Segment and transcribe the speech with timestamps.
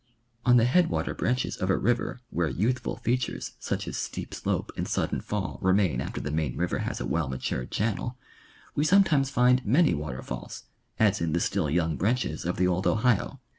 [0.47, 4.87] On the headwater branches of a river where youthful features such as steep slope and
[4.87, 8.17] sudden fall remain after the main river has a well matured channel,
[8.73, 10.63] we sometimes find many water falls,
[10.97, 13.41] as in the still young branches of the old Ohio.